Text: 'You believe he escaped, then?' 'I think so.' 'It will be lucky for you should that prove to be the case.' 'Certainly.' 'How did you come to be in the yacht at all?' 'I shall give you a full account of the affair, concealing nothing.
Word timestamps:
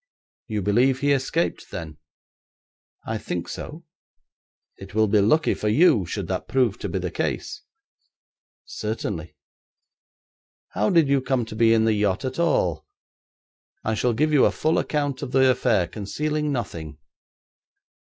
'You 0.47 0.63
believe 0.63 0.99
he 1.01 1.11
escaped, 1.11 1.69
then?' 1.69 1.99
'I 3.05 3.19
think 3.19 3.47
so.' 3.47 3.85
'It 4.77 4.95
will 4.95 5.07
be 5.07 5.21
lucky 5.21 5.53
for 5.53 5.67
you 5.69 6.07
should 6.07 6.27
that 6.27 6.47
prove 6.47 6.79
to 6.79 6.89
be 6.89 6.97
the 6.97 7.11
case.' 7.11 7.61
'Certainly.' 8.65 9.35
'How 10.69 10.89
did 10.89 11.07
you 11.07 11.21
come 11.21 11.45
to 11.45 11.55
be 11.55 11.71
in 11.71 11.85
the 11.85 11.93
yacht 11.93 12.25
at 12.25 12.39
all?' 12.39 12.87
'I 13.83 13.93
shall 13.93 14.13
give 14.13 14.33
you 14.33 14.45
a 14.45 14.51
full 14.51 14.79
account 14.79 15.21
of 15.21 15.33
the 15.33 15.47
affair, 15.51 15.85
concealing 15.87 16.51
nothing. 16.51 16.97